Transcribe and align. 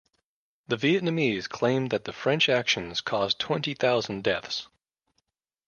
The 0.67 0.77
Vietnamese 0.77 1.47
claimed 1.47 1.91
that 1.91 2.05
the 2.05 2.11
French 2.11 2.49
actions 2.49 3.01
caused 3.01 3.37
twenty 3.37 3.75
thousand 3.75 4.23
deaths. 4.23 4.67